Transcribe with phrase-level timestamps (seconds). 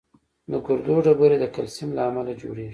[0.51, 2.69] د ګردو ډبرې د کلسیم له امله جوړېږي.